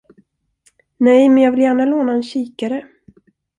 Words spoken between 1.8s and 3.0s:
låna en kikare.